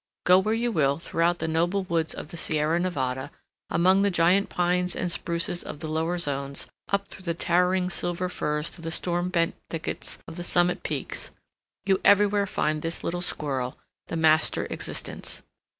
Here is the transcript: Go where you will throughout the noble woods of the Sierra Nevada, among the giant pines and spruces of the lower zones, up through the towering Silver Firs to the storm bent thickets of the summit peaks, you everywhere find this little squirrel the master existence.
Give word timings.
Go 0.23 0.39
where 0.39 0.55
you 0.55 0.71
will 0.71 0.97
throughout 0.97 1.37
the 1.37 1.47
noble 1.47 1.83
woods 1.83 2.15
of 2.15 2.29
the 2.29 2.35
Sierra 2.37 2.79
Nevada, 2.79 3.29
among 3.69 4.01
the 4.01 4.09
giant 4.09 4.49
pines 4.49 4.95
and 4.95 5.11
spruces 5.11 5.61
of 5.61 5.77
the 5.77 5.87
lower 5.87 6.17
zones, 6.17 6.65
up 6.89 7.09
through 7.09 7.25
the 7.25 7.35
towering 7.35 7.87
Silver 7.87 8.27
Firs 8.27 8.71
to 8.71 8.81
the 8.81 8.89
storm 8.89 9.29
bent 9.29 9.53
thickets 9.69 10.17
of 10.27 10.37
the 10.37 10.43
summit 10.43 10.81
peaks, 10.81 11.29
you 11.85 12.01
everywhere 12.03 12.47
find 12.47 12.81
this 12.81 13.03
little 13.03 13.21
squirrel 13.21 13.77
the 14.07 14.17
master 14.17 14.65
existence. 14.71 15.43